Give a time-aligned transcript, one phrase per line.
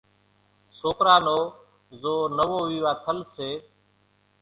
[0.77, 1.39] سوڪرا نو
[2.01, 3.49] زو نوو ويوا ٿل سي،